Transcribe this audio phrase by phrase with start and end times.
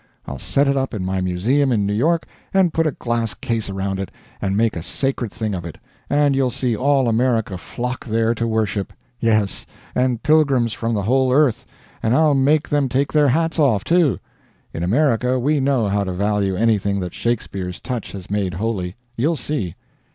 [0.25, 3.69] I'll set it up in my Museum in New York and put a glass case
[3.69, 4.09] around it
[4.41, 5.77] and make a sacred thing of it;
[6.09, 11.31] and you'll see all America flock there to worship; yes, and pilgrims from the whole
[11.31, 11.67] earth;
[12.01, 14.17] and I'll make them take their hats off, too.
[14.73, 18.95] In America we know how to value anything that Shakespeare's touch has made holy.
[19.17, 19.75] You'll see."